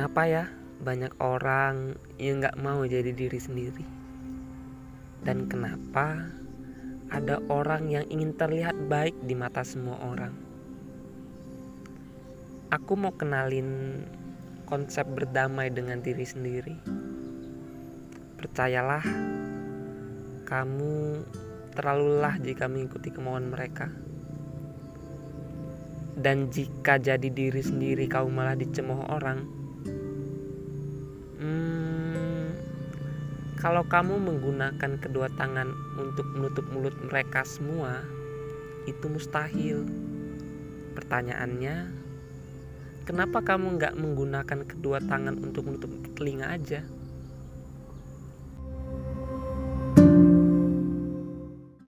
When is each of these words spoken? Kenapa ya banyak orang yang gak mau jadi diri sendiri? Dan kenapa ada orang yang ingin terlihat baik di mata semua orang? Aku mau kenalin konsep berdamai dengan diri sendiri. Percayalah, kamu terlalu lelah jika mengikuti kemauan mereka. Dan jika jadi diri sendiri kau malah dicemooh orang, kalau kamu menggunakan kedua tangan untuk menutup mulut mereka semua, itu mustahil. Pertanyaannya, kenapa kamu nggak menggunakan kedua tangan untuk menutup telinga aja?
Kenapa 0.00 0.24
ya 0.24 0.48
banyak 0.80 1.12
orang 1.20 1.92
yang 2.16 2.40
gak 2.40 2.56
mau 2.56 2.80
jadi 2.88 3.12
diri 3.12 3.36
sendiri? 3.36 3.84
Dan 5.20 5.44
kenapa 5.44 6.24
ada 7.12 7.36
orang 7.52 7.92
yang 7.92 8.08
ingin 8.08 8.32
terlihat 8.32 8.88
baik 8.88 9.12
di 9.28 9.36
mata 9.36 9.60
semua 9.60 10.00
orang? 10.00 10.32
Aku 12.72 12.96
mau 12.96 13.12
kenalin 13.12 14.00
konsep 14.64 15.04
berdamai 15.04 15.68
dengan 15.68 16.00
diri 16.00 16.24
sendiri. 16.24 16.80
Percayalah, 18.40 19.04
kamu 20.48 20.96
terlalu 21.76 22.04
lelah 22.08 22.40
jika 22.40 22.72
mengikuti 22.72 23.12
kemauan 23.12 23.52
mereka. 23.52 23.92
Dan 26.16 26.48
jika 26.48 26.96
jadi 26.96 27.28
diri 27.28 27.60
sendiri 27.60 28.08
kau 28.08 28.32
malah 28.32 28.56
dicemooh 28.56 29.04
orang, 29.12 29.60
kalau 33.60 33.84
kamu 33.84 34.16
menggunakan 34.16 34.96
kedua 34.96 35.28
tangan 35.36 35.68
untuk 36.00 36.24
menutup 36.32 36.64
mulut 36.72 36.96
mereka 37.04 37.44
semua, 37.44 38.00
itu 38.88 39.04
mustahil. 39.04 39.84
Pertanyaannya, 40.96 41.92
kenapa 43.04 43.44
kamu 43.44 43.76
nggak 43.76 43.94
menggunakan 44.00 44.60
kedua 44.64 45.04
tangan 45.04 45.36
untuk 45.44 45.68
menutup 45.68 45.92
telinga 46.16 46.56
aja? 46.56 46.80